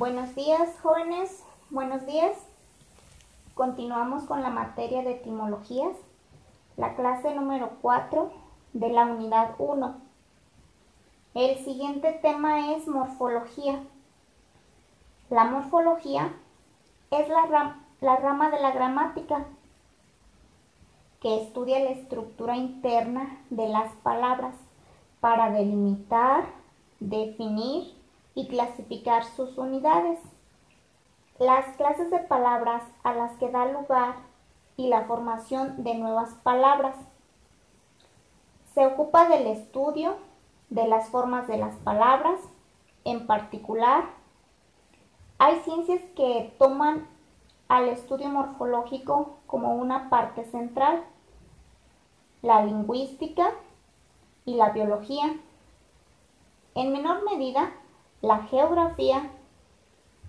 [0.00, 1.44] Buenos días, jóvenes.
[1.68, 2.34] Buenos días.
[3.52, 5.94] Continuamos con la materia de etimologías,
[6.78, 8.32] la clase número 4
[8.72, 9.94] de la unidad 1.
[11.34, 13.82] El siguiente tema es morfología.
[15.28, 16.32] La morfología
[17.10, 19.44] es la, la rama de la gramática
[21.20, 24.54] que estudia la estructura interna de las palabras
[25.20, 26.46] para delimitar,
[27.00, 27.99] definir
[28.34, 30.18] y clasificar sus unidades.
[31.38, 34.16] Las clases de palabras a las que da lugar
[34.76, 36.96] y la formación de nuevas palabras.
[38.74, 40.16] Se ocupa del estudio
[40.70, 42.40] de las formas de las palabras,
[43.04, 44.04] en particular,
[45.38, 47.06] hay ciencias que toman
[47.68, 51.02] al estudio morfológico como una parte central,
[52.42, 53.52] la lingüística
[54.44, 55.34] y la biología.
[56.74, 57.72] En menor medida,
[58.22, 59.30] la geografía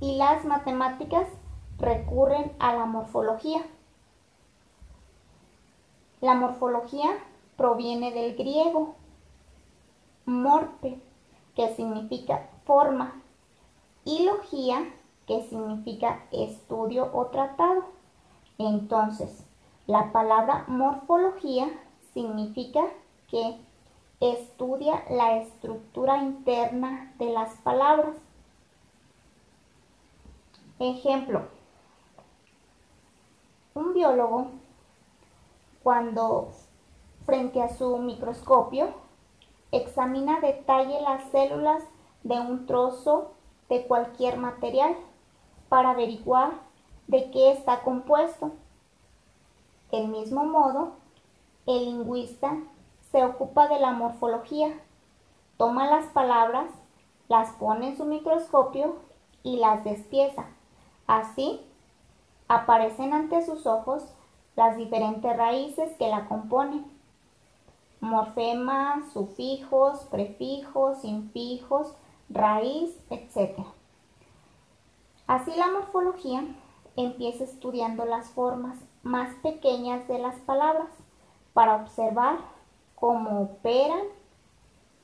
[0.00, 1.26] y las matemáticas
[1.78, 3.62] recurren a la morfología.
[6.20, 7.10] La morfología
[7.56, 8.94] proviene del griego
[10.24, 11.00] morpe,
[11.56, 13.20] que significa forma,
[14.04, 14.84] y logía,
[15.26, 17.84] que significa estudio o tratado.
[18.58, 19.44] Entonces,
[19.86, 21.68] la palabra morfología
[22.14, 22.82] significa
[23.28, 23.58] que
[24.22, 28.14] estudia la estructura interna de las palabras.
[30.78, 31.42] Ejemplo,
[33.74, 34.46] un biólogo
[35.82, 36.52] cuando
[37.26, 38.94] frente a su microscopio
[39.72, 41.82] examina detalle las células
[42.22, 43.32] de un trozo
[43.68, 44.94] de cualquier material
[45.68, 46.52] para averiguar
[47.08, 48.52] de qué está compuesto.
[49.90, 50.92] Del mismo modo,
[51.66, 52.56] el lingüista
[53.12, 54.80] se ocupa de la morfología.
[55.58, 56.66] Toma las palabras,
[57.28, 58.96] las pone en su microscopio
[59.42, 60.46] y las despieza.
[61.06, 61.60] Así,
[62.48, 64.02] aparecen ante sus ojos
[64.56, 66.84] las diferentes raíces que la componen.
[68.00, 71.94] Morfemas, sufijos, prefijos, infijos,
[72.30, 73.60] raíz, etc.
[75.26, 76.44] Así la morfología
[76.96, 80.88] empieza estudiando las formas más pequeñas de las palabras
[81.52, 82.38] para observar
[83.02, 84.04] cómo operan,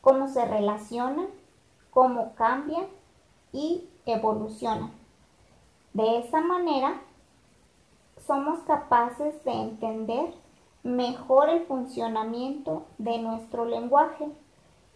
[0.00, 1.26] cómo se relacionan,
[1.90, 2.86] cómo cambian
[3.52, 4.90] y evolucionan.
[5.92, 7.02] De esa manera,
[8.26, 10.32] somos capaces de entender
[10.82, 14.26] mejor el funcionamiento de nuestro lenguaje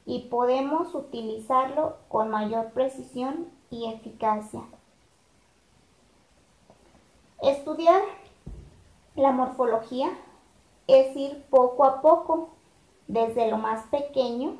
[0.07, 4.63] y podemos utilizarlo con mayor precisión y eficacia.
[7.43, 8.01] Estudiar
[9.17, 10.09] la morfología
[10.87, 12.56] es ir poco a poco
[13.09, 14.57] desde lo más pequeño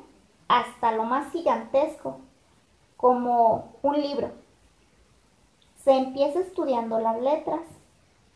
[0.47, 2.19] hasta lo más gigantesco,
[2.95, 4.31] como un libro.
[5.83, 7.61] Se empieza estudiando las letras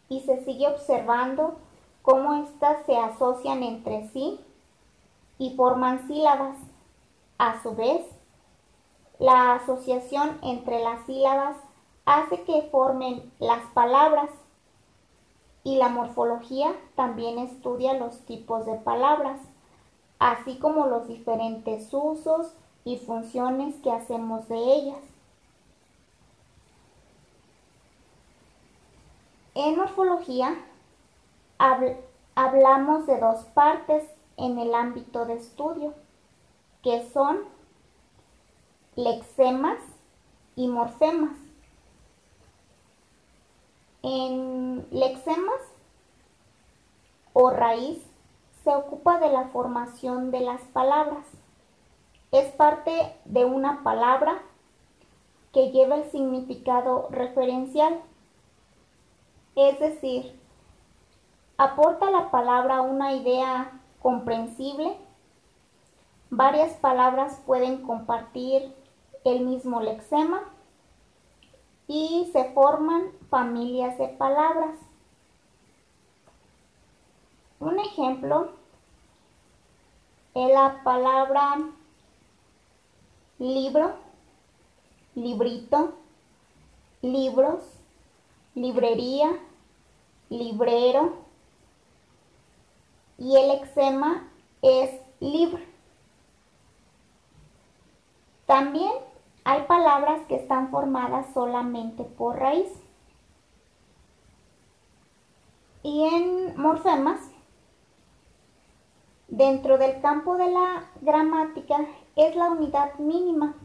[0.09, 1.55] y se sigue observando
[2.01, 4.39] cómo éstas se asocian entre sí
[5.37, 6.57] y forman sílabas.
[7.37, 8.05] A su vez,
[9.17, 11.57] la asociación entre las sílabas
[12.05, 14.29] hace que formen las palabras
[15.63, 19.39] y la morfología también estudia los tipos de palabras
[20.21, 22.53] así como los diferentes usos
[22.85, 24.99] y funciones que hacemos de ellas.
[29.55, 30.55] En morfología
[32.35, 35.95] hablamos de dos partes en el ámbito de estudio,
[36.83, 37.39] que son
[38.95, 39.79] lexemas
[40.55, 41.35] y morfemas.
[44.03, 45.61] En lexemas
[47.33, 48.10] o raíz
[48.71, 51.25] se ocupa de la formación de las palabras.
[52.31, 54.41] Es parte de una palabra
[55.51, 57.99] que lleva el significado referencial.
[59.57, 60.39] Es decir,
[61.57, 64.95] aporta a la palabra una idea comprensible.
[66.29, 68.73] Varias palabras pueden compartir
[69.25, 70.43] el mismo lexema
[71.87, 74.77] y se forman familias de palabras.
[77.59, 78.60] Un ejemplo
[80.33, 81.57] es la palabra
[83.39, 83.95] libro,
[85.15, 85.93] librito,
[87.01, 87.63] libros,
[88.55, 89.31] librería,
[90.29, 91.15] librero
[93.17, 94.27] y el eczema
[94.61, 95.67] es libre.
[98.45, 98.91] También
[99.43, 102.69] hay palabras que están formadas solamente por raíz.
[105.83, 107.30] Y en morfemas
[109.31, 111.77] dentro del campo de la gramática
[112.15, 113.55] es la unidad mínima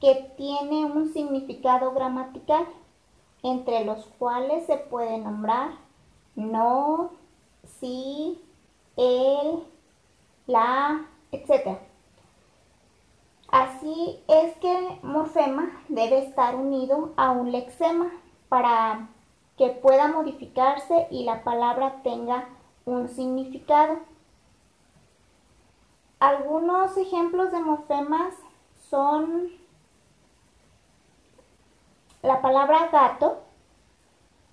[0.00, 2.66] que tiene un significado gramatical,
[3.42, 5.84] entre los cuales se puede nombrar
[6.36, 7.10] no,
[7.78, 8.40] sí,
[8.96, 9.62] el,
[10.46, 11.78] la, etc.
[13.48, 18.10] Así es que morfema debe estar unido a un lexema
[18.48, 19.08] para
[19.56, 22.48] que pueda modificarse y la palabra tenga
[22.84, 23.98] un significado.
[26.24, 28.32] Algunos ejemplos de morfemas
[28.88, 29.52] son
[32.22, 33.42] la palabra gato,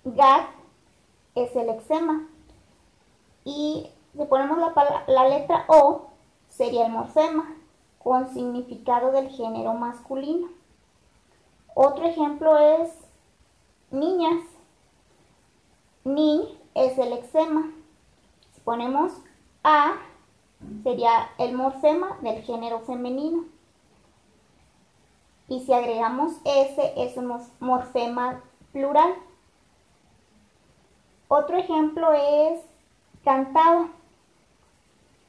[0.04, 0.50] gat
[1.34, 2.28] es el lexema
[3.42, 4.58] y si ponemos
[5.06, 6.10] la, letra O
[6.50, 7.56] sería el morfema
[7.98, 10.48] con significado del género masculino.
[11.74, 12.90] Otro ejemplo es
[13.90, 14.42] niñas.
[16.04, 17.72] Ni es el exema.
[18.52, 19.14] Si ponemos
[19.64, 19.92] A,
[20.82, 23.44] sería el morfema del género femenino.
[25.48, 28.42] Y si agregamos S, es un morfema
[28.72, 29.14] plural.
[31.28, 32.60] Otro ejemplo es
[33.24, 33.88] cantaba.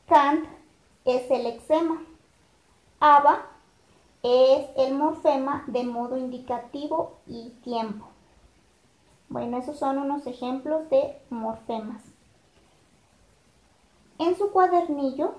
[0.08, 0.46] Cant
[1.06, 2.02] es el exema.
[3.00, 3.48] Aba
[4.22, 8.08] es el morfema de modo indicativo y tiempo.
[9.28, 12.13] Bueno, esos son unos ejemplos de morfemas.
[14.20, 15.36] En su cuadernillo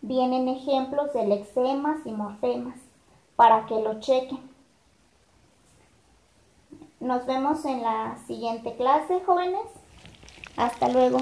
[0.00, 2.78] vienen ejemplos de lexemas y morfemas
[3.36, 4.40] para que lo chequen.
[7.00, 9.66] Nos vemos en la siguiente clase, jóvenes.
[10.56, 11.18] Hasta luego.